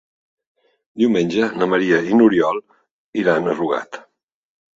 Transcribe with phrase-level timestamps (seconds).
[1.01, 2.59] Diumenge na Maria i n'Oriol
[3.27, 4.03] iran a Rugat.